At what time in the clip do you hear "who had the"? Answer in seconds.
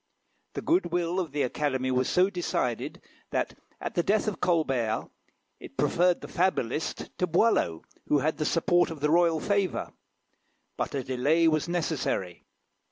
8.07-8.43